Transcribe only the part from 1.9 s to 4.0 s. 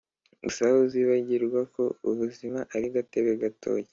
ubuzima ari gatebe gatoki!